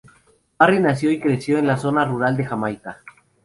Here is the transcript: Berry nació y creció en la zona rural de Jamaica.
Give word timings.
Berry 0.59 0.79
nació 0.79 1.11
y 1.11 1.19
creció 1.19 1.59
en 1.59 1.67
la 1.67 1.77
zona 1.77 2.03
rural 2.05 2.35
de 2.35 2.43
Jamaica. 2.45 3.03